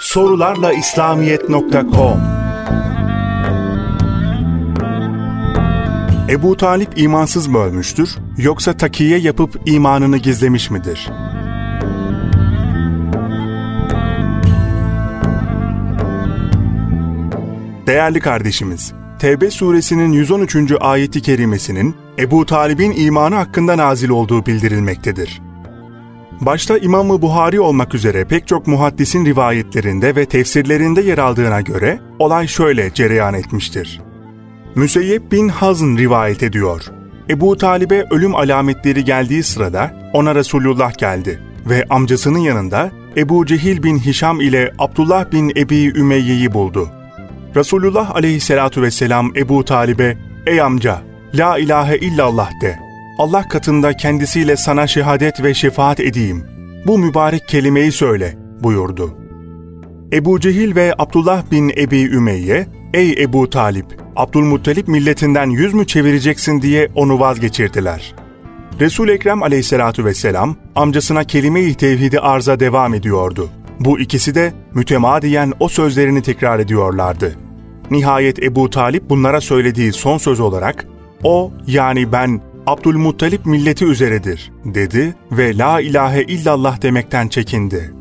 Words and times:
sorularla 0.00 0.72
İslamiyet.com 0.72 2.20
Ebu 6.30 6.56
Talip 6.56 6.98
imansız 6.98 7.46
mı 7.46 7.58
ölmüştür, 7.58 8.16
yoksa 8.36 8.76
takiye 8.76 9.18
yapıp 9.18 9.60
imanını 9.66 10.18
gizlemiş 10.18 10.70
midir? 10.70 11.10
Değerli 17.86 18.20
kardeşimiz, 18.20 18.92
Tevbe 19.18 19.50
suresinin 19.50 20.12
113. 20.12 20.56
ayeti 20.80 21.22
kerimesinin 21.22 21.96
Ebu 22.18 22.46
Talib'in 22.46 22.92
imanı 22.92 23.34
hakkında 23.34 23.76
nazil 23.76 24.08
olduğu 24.08 24.46
bildirilmektedir. 24.46 25.49
Başta 26.40 26.78
İmam-ı 26.78 27.22
Buhari 27.22 27.60
olmak 27.60 27.94
üzere 27.94 28.24
pek 28.24 28.48
çok 28.48 28.66
muhaddisin 28.66 29.24
rivayetlerinde 29.24 30.16
ve 30.16 30.26
tefsirlerinde 30.26 31.00
yer 31.00 31.18
aldığına 31.18 31.60
göre 31.60 32.00
olay 32.18 32.46
şöyle 32.46 32.94
cereyan 32.94 33.34
etmiştir. 33.34 34.00
Müseyyep 34.74 35.32
bin 35.32 35.48
Hazn 35.48 35.96
rivayet 35.96 36.42
ediyor. 36.42 36.84
Ebu 37.30 37.56
Talib'e 37.56 38.06
ölüm 38.10 38.34
alametleri 38.34 39.04
geldiği 39.04 39.42
sırada 39.42 40.10
ona 40.12 40.34
Resulullah 40.34 40.98
geldi 40.98 41.40
ve 41.66 41.84
amcasının 41.90 42.38
yanında 42.38 42.90
Ebu 43.16 43.46
Cehil 43.46 43.82
bin 43.82 43.98
Hişam 43.98 44.40
ile 44.40 44.72
Abdullah 44.78 45.32
bin 45.32 45.52
Ebi 45.56 45.98
Ümeyye'yi 45.98 46.52
buldu. 46.52 46.90
Resulullah 47.56 48.14
aleyhissalatu 48.14 48.82
vesselam 48.82 49.32
Ebu 49.36 49.64
Talib'e, 49.64 50.18
''Ey 50.46 50.60
amca, 50.60 51.02
la 51.34 51.58
ilahe 51.58 51.98
illallah 51.98 52.50
de. 52.62 52.89
Allah 53.20 53.48
katında 53.48 53.92
kendisiyle 53.92 54.56
sana 54.56 54.86
şehadet 54.86 55.42
ve 55.42 55.54
şefaat 55.54 56.00
edeyim. 56.00 56.44
Bu 56.86 56.98
mübarek 56.98 57.48
kelimeyi 57.48 57.92
söyle.'' 57.92 58.36
buyurdu. 58.62 59.14
Ebu 60.12 60.40
Cehil 60.40 60.76
ve 60.76 60.94
Abdullah 60.98 61.50
bin 61.50 61.68
Ebi 61.68 62.02
Ümeyye, 62.02 62.66
''Ey 62.94 63.22
Ebu 63.22 63.50
Talip, 63.50 63.86
Abdülmuttalip 64.16 64.88
milletinden 64.88 65.50
yüz 65.50 65.74
mü 65.74 65.86
çevireceksin 65.86 66.62
diye 66.62 66.88
onu 66.94 67.20
vazgeçirdiler. 67.20 68.14
Resul-i 68.80 69.10
Ekrem 69.10 69.42
aleyhissalatu 69.42 70.04
vesselam 70.04 70.56
amcasına 70.74 71.24
kelime-i 71.24 71.74
tevhidi 71.74 72.20
arza 72.20 72.60
devam 72.60 72.94
ediyordu. 72.94 73.48
Bu 73.80 74.00
ikisi 74.00 74.34
de 74.34 74.52
mütemadiyen 74.74 75.52
o 75.60 75.68
sözlerini 75.68 76.22
tekrar 76.22 76.58
ediyorlardı. 76.58 77.34
Nihayet 77.90 78.42
Ebu 78.42 78.70
Talip 78.70 79.10
bunlara 79.10 79.40
söylediği 79.40 79.92
son 79.92 80.18
söz 80.18 80.40
olarak, 80.40 80.86
o 81.22 81.52
yani 81.66 82.12
ben 82.12 82.49
Abdülmuttalip 82.66 83.46
milleti 83.46 83.84
üzeredir 83.84 84.52
dedi 84.64 85.14
ve 85.32 85.58
la 85.58 85.80
ilahe 85.80 86.22
illallah 86.22 86.82
demekten 86.82 87.28
çekindi. 87.28 87.94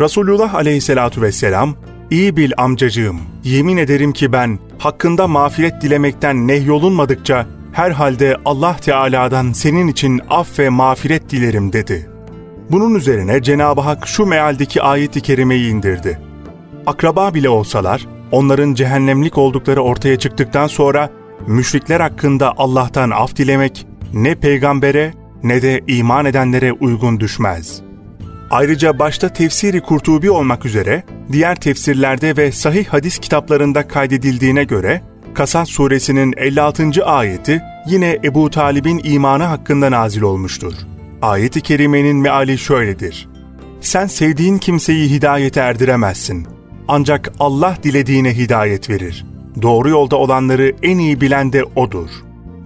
Resulullah 0.00 0.54
aleyhissalatu 0.54 1.22
vesselam, 1.22 1.74
iyi 2.10 2.36
bil 2.36 2.52
amcacığım, 2.56 3.20
yemin 3.44 3.76
ederim 3.76 4.12
ki 4.12 4.32
ben 4.32 4.58
hakkında 4.78 5.26
mağfiret 5.26 5.82
dilemekten 5.82 6.48
nehyolunmadıkça 6.48 7.46
herhalde 7.72 8.36
Allah 8.44 8.76
Teala'dan 8.76 9.52
senin 9.52 9.88
için 9.88 10.20
af 10.30 10.58
ve 10.58 10.68
mağfiret 10.68 11.30
dilerim 11.30 11.72
dedi. 11.72 12.10
Bunun 12.70 12.94
üzerine 12.94 13.42
Cenab-ı 13.42 13.80
Hak 13.80 14.08
şu 14.08 14.26
mealdeki 14.26 14.82
ayeti 14.82 15.20
kerimeyi 15.20 15.70
indirdi. 15.70 16.20
Akraba 16.86 17.34
bile 17.34 17.48
olsalar, 17.48 18.06
onların 18.32 18.74
cehennemlik 18.74 19.38
oldukları 19.38 19.80
ortaya 19.80 20.18
çıktıktan 20.18 20.66
sonra 20.66 21.10
müşrikler 21.46 22.00
hakkında 22.00 22.54
Allah'tan 22.56 23.10
af 23.10 23.36
dilemek 23.36 23.86
ne 24.14 24.34
peygambere 24.34 25.14
ne 25.42 25.62
de 25.62 25.80
iman 25.86 26.24
edenlere 26.24 26.72
uygun 26.72 27.20
düşmez. 27.20 27.82
Ayrıca 28.50 28.98
başta 28.98 29.28
tefsiri 29.28 29.80
Kurtubi 29.80 30.30
olmak 30.30 30.66
üzere 30.66 31.02
diğer 31.32 31.56
tefsirlerde 31.56 32.36
ve 32.36 32.52
sahih 32.52 32.86
hadis 32.86 33.18
kitaplarında 33.18 33.88
kaydedildiğine 33.88 34.64
göre 34.64 35.02
Kasas 35.34 35.68
suresinin 35.68 36.34
56. 36.36 37.04
ayeti 37.04 37.62
yine 37.86 38.18
Ebu 38.24 38.50
Talib'in 38.50 39.00
imanı 39.04 39.44
hakkında 39.44 39.90
nazil 39.90 40.22
olmuştur. 40.22 40.72
Ayet-i 41.22 41.60
kerimenin 41.60 42.16
meali 42.16 42.58
şöyledir. 42.58 43.28
Sen 43.80 44.06
sevdiğin 44.06 44.58
kimseyi 44.58 45.10
hidayete 45.10 45.60
erdiremezsin. 45.60 46.46
Ancak 46.88 47.32
Allah 47.40 47.76
dilediğine 47.82 48.36
hidayet 48.36 48.90
verir. 48.90 49.26
Doğru 49.62 49.88
yolda 49.88 50.16
olanları 50.16 50.72
en 50.82 50.98
iyi 50.98 51.20
bilen 51.20 51.52
de 51.52 51.64
O'dur. 51.64 52.10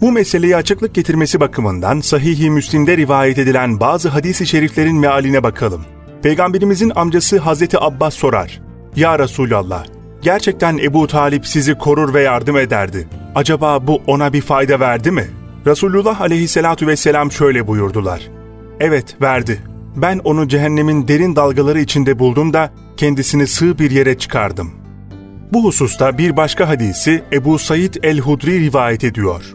Bu 0.05 0.13
meseleye 0.13 0.57
açıklık 0.57 0.95
getirmesi 0.95 1.41
bakımından 1.41 2.01
Sahih-i 2.01 2.51
Müslim'de 2.51 2.97
rivayet 2.97 3.39
edilen 3.39 3.81
bazı 3.81 4.09
hadis-i 4.09 4.47
şeriflerin 4.47 4.97
mealine 4.97 5.43
bakalım. 5.43 5.85
Peygamberimizin 6.23 6.93
amcası 6.95 7.39
Hazreti 7.39 7.79
Abbas 7.81 8.15
sorar. 8.15 8.61
Ya 8.97 9.19
Resulallah, 9.19 9.85
gerçekten 10.23 10.79
Ebu 10.79 11.07
Talip 11.07 11.47
sizi 11.47 11.75
korur 11.75 12.15
ve 12.15 12.23
yardım 12.23 12.57
ederdi. 12.57 13.09
Acaba 13.35 13.87
bu 13.87 14.03
ona 14.07 14.33
bir 14.33 14.41
fayda 14.41 14.81
verdi 14.81 15.11
mi? 15.11 15.27
Resulullah 15.67 16.21
aleyhissalatu 16.21 16.87
vesselam 16.87 17.33
şöyle 17.33 17.67
buyurdular. 17.67 18.23
Evet 18.81 19.17
verdi. 19.23 19.61
Ben 19.97 20.21
onu 20.25 20.49
cehennemin 20.49 21.09
derin 21.09 21.37
dalgaları 21.37 21.81
içinde 21.81 22.19
buldum 22.19 22.53
da 22.53 22.71
kendisini 22.97 23.47
sığ 23.47 23.79
bir 23.79 23.91
yere 23.91 24.19
çıkardım. 24.19 24.71
Bu 25.53 25.65
hususta 25.65 26.19
bir 26.19 26.37
başka 26.37 26.69
hadisi 26.69 27.23
Ebu 27.33 27.59
Said 27.59 27.95
el-Hudri 28.03 28.61
rivayet 28.61 29.05
ediyor. 29.05 29.55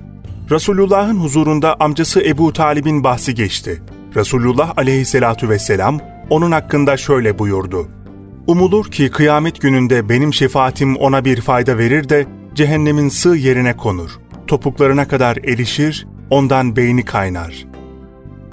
Resulullah'ın 0.51 1.19
huzurunda 1.19 1.75
amcası 1.79 2.21
Ebu 2.21 2.53
Talib'in 2.53 3.03
bahsi 3.03 3.35
geçti. 3.35 3.81
Resulullah 4.15 4.77
aleyhissalatu 4.77 5.49
vesselam 5.49 5.99
onun 6.29 6.51
hakkında 6.51 6.97
şöyle 6.97 7.39
buyurdu. 7.39 7.87
Umulur 8.47 8.91
ki 8.91 9.11
kıyamet 9.11 9.61
gününde 9.61 10.09
benim 10.09 10.33
şefaatim 10.33 10.95
ona 10.95 11.25
bir 11.25 11.41
fayda 11.41 11.77
verir 11.77 12.09
de 12.09 12.25
cehennemin 12.55 13.09
sığ 13.09 13.35
yerine 13.35 13.77
konur. 13.77 14.09
Topuklarına 14.47 15.07
kadar 15.07 15.37
erişir, 15.37 16.07
ondan 16.29 16.75
beyni 16.75 17.05
kaynar. 17.05 17.65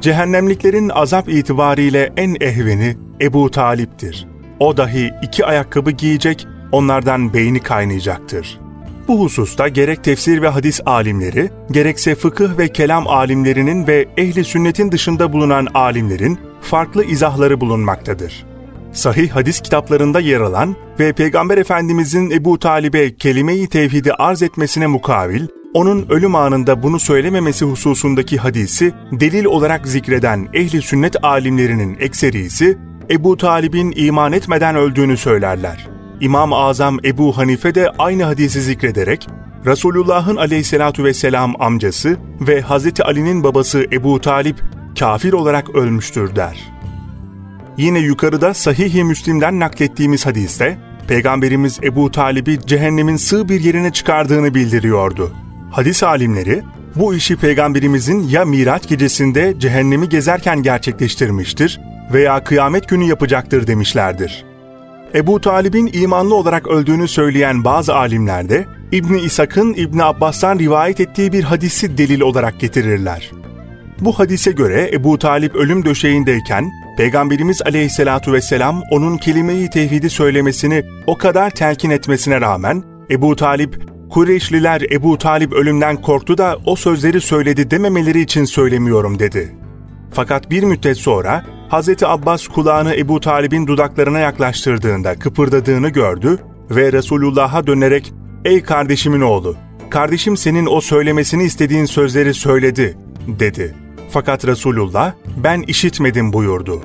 Cehennemliklerin 0.01 0.89
azap 0.89 1.29
itibariyle 1.29 2.13
en 2.17 2.37
ehveni 2.41 2.97
Ebu 3.21 3.51
Talip'tir. 3.51 4.27
O 4.61 4.77
dahi 4.77 5.11
iki 5.23 5.47
ayakkabı 5.47 5.91
giyecek, 5.91 6.47
onlardan 6.73 7.35
beyni 7.35 7.61
kaynayacaktır. 7.61 8.66
Bu 9.09 9.21
hususta 9.21 9.69
gerek 9.69 10.05
tefsir 10.05 10.43
ve 10.43 10.49
hadis 10.49 10.81
alimleri, 10.87 11.51
gerekse 11.71 12.15
fıkıh 12.15 12.59
ve 12.59 12.69
kelam 12.69 13.09
alimlerinin 13.09 13.87
ve 13.87 14.09
ehli 14.17 14.45
sünnetin 14.45 14.93
dışında 14.93 15.33
bulunan 15.33 15.67
alimlerin 15.75 16.39
farklı 16.61 17.05
izahları 17.05 17.61
bulunmaktadır. 17.61 18.47
Sahih 18.93 19.31
hadis 19.31 19.61
kitaplarında 19.61 20.21
yer 20.21 20.41
alan 20.41 20.77
ve 21.01 21.13
Peygamber 21.13 21.59
Efendimizin 21.59 22.31
Ebu 22.31 22.59
Talib'e 22.59 23.17
kelime-i 23.17 23.69
tevhidi 23.69 24.13
arz 24.13 24.43
etmesine 24.43 24.87
mukavil, 24.87 25.47
onun 25.75 26.07
ölüm 26.09 26.35
anında 26.35 26.83
bunu 26.83 27.01
söylememesi 27.01 27.65
hususundaki 27.65 28.39
hadisi 28.39 28.93
delil 29.13 29.45
olarak 29.45 29.89
zikreden 29.89 30.49
ehli 30.55 30.83
sünnet 30.83 31.25
alimlerinin 31.25 31.97
ekserisi, 32.01 32.79
Ebu 33.11 33.37
Talib'in 33.37 33.93
iman 33.97 34.33
etmeden 34.33 34.77
öldüğünü 34.77 35.17
söylerler. 35.17 35.89
İmam-ı 36.21 36.57
Azam 36.57 36.99
Ebu 37.05 37.37
Hanife 37.37 37.75
de 37.75 37.91
aynı 37.99 38.25
hadisi 38.25 38.63
zikrederek, 38.63 39.29
Resulullah'ın 39.67 40.37
aleyhissalatu 40.37 41.05
vesselam 41.05 41.55
amcası 41.61 42.17
ve 42.41 42.61
Hazreti 42.61 43.05
Ali'nin 43.05 43.45
babası 43.45 43.87
Ebu 43.93 44.21
Talip 44.21 44.57
kafir 44.99 45.33
olarak 45.33 45.75
ölmüştür 45.75 46.37
der. 46.37 46.73
Yine 47.77 47.99
yukarıda 47.99 48.55
Sahih-i 48.55 49.05
Müslim'den 49.05 49.61
naklettiğimiz 49.61 50.27
hadiste, 50.27 50.79
Peygamberimiz 51.09 51.81
Ebu 51.83 52.11
Talib'i 52.11 52.59
cehennemin 52.67 53.17
sığ 53.17 53.49
bir 53.49 53.61
yerine 53.61 53.93
çıkardığını 53.93 54.55
bildiriyordu. 54.55 55.33
Hadis 55.71 56.03
alimleri, 56.03 56.63
bu 56.95 57.15
işi 57.15 57.37
Peygamberimizin 57.37 58.29
ya 58.29 58.45
Miraç 58.45 58.89
gecesinde 58.89 59.55
cehennemi 59.59 60.09
gezerken 60.09 60.63
gerçekleştirmiştir 60.63 61.81
veya 62.13 62.45
kıyamet 62.45 62.89
günü 62.89 63.05
yapacaktır 63.05 63.67
demişlerdir. 63.67 64.45
Ebu 65.15 65.41
Talib'in 65.41 65.91
imanlı 65.93 66.35
olarak 66.35 66.67
öldüğünü 66.67 67.09
söyleyen 67.09 67.65
bazı 67.65 67.95
alimler 67.95 68.49
de 68.49 68.67
İbni 68.93 69.21
İshak'ın 69.21 69.75
İbni 69.75 70.05
Abbas'tan 70.05 70.59
rivayet 70.59 71.01
ettiği 71.01 71.33
bir 71.33 71.45
hadisi 71.45 71.99
delil 71.99 72.21
olarak 72.21 72.61
getirirler. 72.61 73.31
Bu 74.01 74.19
hadise 74.19 74.53
göre 74.53 74.91
Ebu 74.93 75.19
Talip 75.19 75.55
ölüm 75.55 75.85
döşeğindeyken 75.85 76.71
Peygamberimiz 76.97 77.63
aleyhissalatu 77.63 78.33
vesselam 78.33 78.83
onun 78.91 79.17
kelime-i 79.17 79.71
tevhidi 79.71 80.11
söylemesini 80.11 80.83
o 81.07 81.19
kadar 81.19 81.51
telkin 81.51 81.91
etmesine 81.91 82.41
rağmen 82.41 82.83
Ebu 83.11 83.37
Talip, 83.37 83.89
Kureyşliler 84.11 84.83
Ebu 84.93 85.19
Talip 85.19 85.53
ölümden 85.53 86.03
korktu 86.03 86.39
da 86.39 86.59
o 86.67 86.77
sözleri 86.77 87.21
söyledi 87.21 87.71
dememeleri 87.71 88.21
için 88.21 88.45
söylemiyorum 88.45 89.19
dedi. 89.19 89.55
Fakat 90.11 90.51
bir 90.51 90.63
müddet 90.63 90.97
sonra 90.97 91.45
Hz. 91.71 92.03
Abbas 92.03 92.49
kulağını 92.49 92.97
Ebu 92.97 93.21
Talib'in 93.21 93.67
dudaklarına 93.67 94.19
yaklaştırdığında 94.19 95.19
kıpırdadığını 95.19 95.89
gördü 95.89 96.39
ve 96.71 96.93
Resulullah'a 96.93 97.67
dönerek 97.67 98.13
''Ey 98.45 98.63
kardeşimin 98.63 99.21
oğlu, 99.21 99.57
kardeşim 99.91 100.37
senin 100.37 100.67
o 100.67 100.81
söylemesini 100.81 101.45
istediğin 101.45 101.85
sözleri 101.85 102.35
söyledi.'' 102.35 102.97
dedi. 103.27 103.75
Fakat 104.11 104.47
Resulullah 104.47 105.13
ben 105.37 105.63
işitmedim 105.63 106.33
buyurdu. 106.33 106.83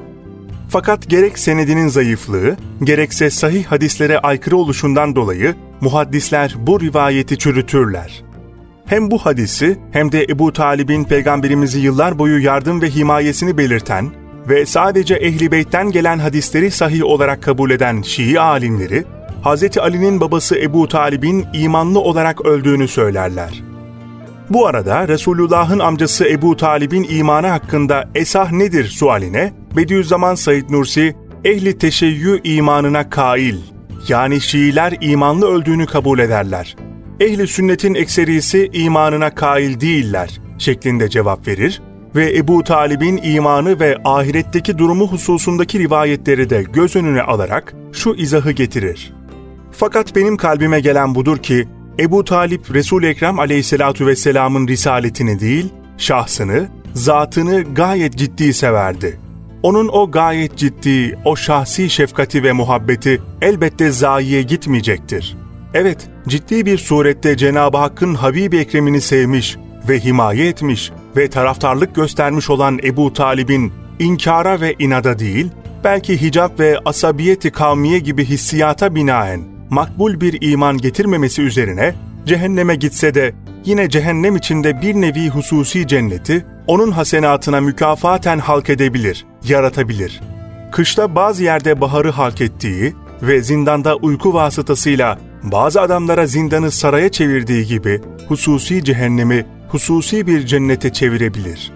Fakat 0.69 1.09
gerek 1.09 1.39
senedinin 1.39 1.87
zayıflığı, 1.87 2.57
gerekse 2.83 3.29
sahih 3.29 3.65
hadislere 3.65 4.19
aykırı 4.19 4.57
oluşundan 4.57 5.15
dolayı 5.15 5.55
muhaddisler 5.81 6.55
bu 6.57 6.81
rivayeti 6.81 7.37
çürütürler. 7.37 8.23
Hem 8.85 9.11
bu 9.11 9.17
hadisi 9.17 9.79
hem 9.91 10.11
de 10.11 10.23
Ebu 10.29 10.53
Talib'in 10.53 11.03
peygamberimizi 11.03 11.79
yıllar 11.79 12.19
boyu 12.19 12.43
yardım 12.43 12.81
ve 12.81 12.89
himayesini 12.89 13.57
belirten 13.57 14.11
ve 14.49 14.65
sadece 14.65 15.15
Ehli 15.15 15.51
Beyt'ten 15.51 15.91
gelen 15.91 16.19
hadisleri 16.19 16.71
sahih 16.71 17.03
olarak 17.05 17.43
kabul 17.43 17.71
eden 17.71 18.01
Şii 18.01 18.39
alimleri, 18.39 19.03
Hz. 19.43 19.77
Ali'nin 19.77 20.21
babası 20.21 20.59
Ebu 20.59 20.87
Talib'in 20.87 21.45
imanlı 21.53 21.99
olarak 21.99 22.45
öldüğünü 22.45 22.87
söylerler. 22.87 23.63
Bu 24.49 24.67
arada 24.67 25.07
Resulullah'ın 25.07 25.79
amcası 25.79 26.25
Ebu 26.29 26.57
Talib'in 26.57 27.07
imanı 27.09 27.47
hakkında 27.47 28.09
esah 28.15 28.51
nedir 28.51 28.87
sualine, 28.87 29.53
Bediüzzaman 29.75 30.35
Said 30.35 30.69
Nursi, 30.69 31.15
ehli 31.45 31.77
teşeyyü 31.77 32.41
imanına 32.43 33.09
kail, 33.09 33.55
yani 34.07 34.41
Şiiler 34.41 34.97
imanlı 35.01 35.47
öldüğünü 35.47 35.85
kabul 35.85 36.19
ederler. 36.19 36.75
Ehli 37.19 37.47
sünnetin 37.47 37.95
ekserisi 37.95 38.69
imanına 38.73 39.35
kail 39.35 39.79
değiller 39.79 40.41
şeklinde 40.57 41.09
cevap 41.09 41.47
verir 41.47 41.81
ve 42.15 42.37
Ebu 42.37 42.63
Talib'in 42.63 43.19
imanı 43.23 43.79
ve 43.79 43.97
ahiretteki 44.05 44.77
durumu 44.77 45.07
hususundaki 45.07 45.79
rivayetleri 45.79 46.49
de 46.49 46.63
göz 46.63 46.95
önüne 46.95 47.21
alarak 47.21 47.73
şu 47.93 48.13
izahı 48.13 48.51
getirir. 48.51 49.13
Fakat 49.71 50.15
benim 50.15 50.37
kalbime 50.37 50.79
gelen 50.79 51.15
budur 51.15 51.37
ki 51.37 51.67
Ebu 51.99 52.25
Talip 52.25 52.73
Resul 52.73 53.03
Ekrem 53.03 53.39
Aleyhisselatu 53.39 54.07
vesselam'ın 54.07 54.67
risaletini 54.67 55.39
değil, 55.39 55.69
şahsını, 55.97 56.67
zatını 56.93 57.63
gayet 57.73 58.17
ciddi 58.17 58.53
severdi. 58.53 59.19
Onun 59.63 59.87
o 59.87 60.11
gayet 60.11 60.57
ciddi, 60.57 61.19
o 61.25 61.35
şahsi 61.35 61.89
şefkati 61.89 62.43
ve 62.43 62.51
muhabbeti 62.51 63.21
elbette 63.41 63.91
zayiye 63.91 64.41
gitmeyecektir. 64.41 65.37
Evet, 65.73 66.09
ciddi 66.27 66.65
bir 66.65 66.77
surette 66.77 67.37
Cenab-ı 67.37 67.77
Hakk'ın 67.77 68.15
Habib-i 68.15 68.57
Ekrem'ini 68.57 69.01
sevmiş 69.01 69.57
ve 69.89 69.99
himaye 69.99 70.47
etmiş 70.47 70.91
ve 71.17 71.29
taraftarlık 71.29 71.95
göstermiş 71.95 72.49
olan 72.49 72.79
Ebu 72.83 73.13
Talib'in 73.13 73.73
inkara 73.99 74.61
ve 74.61 74.75
inada 74.79 75.19
değil, 75.19 75.49
belki 75.83 76.21
hicap 76.21 76.59
ve 76.59 76.79
asabiyeti 76.85 77.51
kavmiye 77.51 77.99
gibi 77.99 78.25
hissiyata 78.25 78.95
binaen 78.95 79.41
makbul 79.69 80.21
bir 80.21 80.51
iman 80.51 80.77
getirmemesi 80.77 81.41
üzerine 81.41 81.95
cehenneme 82.25 82.75
gitse 82.75 83.13
de 83.13 83.33
yine 83.65 83.89
cehennem 83.89 84.35
içinde 84.35 84.81
bir 84.81 84.95
nevi 84.95 85.29
hususi 85.29 85.87
cenneti 85.87 86.45
onun 86.67 86.91
hasenatına 86.91 87.61
mükafaten 87.61 88.39
halk 88.39 88.69
edebilir, 88.69 89.25
yaratabilir. 89.47 90.21
Kışta 90.71 91.15
bazı 91.15 91.43
yerde 91.43 91.81
baharı 91.81 92.11
halk 92.11 92.41
ettiği 92.41 92.93
ve 93.21 93.41
zindanda 93.41 93.95
uyku 93.95 94.33
vasıtasıyla 94.33 95.19
bazı 95.43 95.81
adamlara 95.81 96.27
zindanı 96.27 96.71
saraya 96.71 97.09
çevirdiği 97.09 97.65
gibi 97.65 98.01
hususi 98.27 98.83
cehennemi 98.83 99.45
hususi 99.71 100.27
bir 100.27 100.45
cennete 100.45 100.93
çevirebilir. 100.93 101.71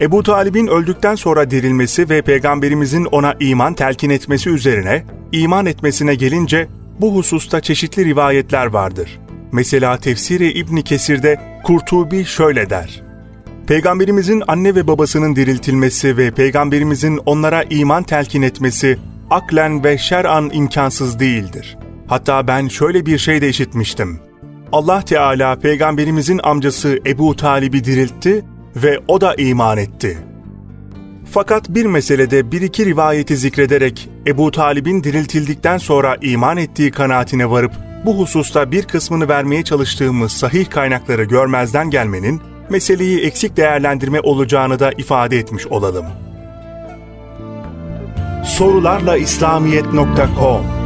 Ebu 0.00 0.22
Talib'in 0.22 0.66
öldükten 0.66 1.14
sonra 1.14 1.50
dirilmesi 1.50 2.10
ve 2.10 2.22
Peygamberimizin 2.22 3.04
ona 3.04 3.34
iman 3.40 3.74
telkin 3.74 4.10
etmesi 4.10 4.50
üzerine 4.50 5.04
iman 5.32 5.66
etmesine 5.66 6.14
gelince 6.14 6.68
bu 7.00 7.14
hususta 7.14 7.60
çeşitli 7.60 8.04
rivayetler 8.04 8.66
vardır. 8.66 9.20
Mesela 9.52 9.96
tefsiri 9.96 10.52
İbni 10.52 10.82
Kesir'de 10.82 11.40
Kurtubi 11.64 12.24
şöyle 12.24 12.70
der. 12.70 13.02
Peygamberimizin 13.66 14.42
anne 14.48 14.74
ve 14.74 14.86
babasının 14.86 15.36
diriltilmesi 15.36 16.16
ve 16.16 16.30
Peygamberimizin 16.30 17.20
onlara 17.26 17.62
iman 17.62 18.02
telkin 18.02 18.42
etmesi 18.42 18.98
aklen 19.30 19.84
ve 19.84 19.98
şer'an 19.98 20.50
imkansız 20.52 21.18
değildir. 21.18 21.78
Hatta 22.06 22.46
ben 22.46 22.68
şöyle 22.68 23.06
bir 23.06 23.18
şey 23.18 23.40
de 23.40 23.48
işitmiştim. 23.48 24.20
Allah 24.74 25.02
Teala 25.02 25.56
peygamberimizin 25.56 26.40
amcası 26.42 26.98
Ebu 27.06 27.36
Talib'i 27.36 27.84
diriltti 27.84 28.44
ve 28.76 29.00
o 29.08 29.20
da 29.20 29.34
iman 29.34 29.78
etti. 29.78 30.18
Fakat 31.32 31.68
bir 31.68 31.86
meselede 31.86 32.52
bir 32.52 32.62
iki 32.62 32.86
rivayeti 32.86 33.36
zikrederek 33.36 34.08
Ebu 34.26 34.50
Talib'in 34.50 35.04
diriltildikten 35.04 35.78
sonra 35.78 36.16
iman 36.22 36.56
ettiği 36.56 36.90
kanaatine 36.90 37.50
varıp 37.50 37.72
bu 38.06 38.18
hususta 38.18 38.70
bir 38.70 38.82
kısmını 38.82 39.28
vermeye 39.28 39.64
çalıştığımız 39.64 40.32
sahih 40.32 40.70
kaynakları 40.70 41.24
görmezden 41.24 41.90
gelmenin 41.90 42.40
meseleyi 42.70 43.20
eksik 43.20 43.56
değerlendirme 43.56 44.20
olacağını 44.20 44.78
da 44.78 44.92
ifade 44.92 45.38
etmiş 45.38 45.66
olalım. 45.66 46.06
Sorularla 48.44 49.16
İslamiyet.com 49.16 50.83